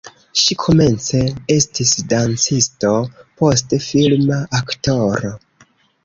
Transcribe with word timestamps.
Ŝi 0.43 0.55
komence 0.61 1.19
estis 1.55 1.91
dancisto, 2.13 2.93
poste 3.41 3.79
filma 3.89 4.39
aktoro. 4.61 5.31